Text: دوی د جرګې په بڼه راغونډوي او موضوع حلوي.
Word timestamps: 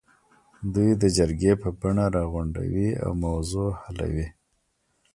دوی 0.73 0.89
د 1.01 1.03
جرګې 1.17 1.53
په 1.61 1.69
بڼه 1.79 2.05
راغونډوي 2.15 2.89
او 3.03 3.11
موضوع 3.25 3.69
حلوي. 3.81 4.27